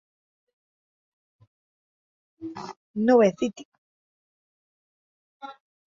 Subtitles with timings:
[2.39, 3.67] Tube City!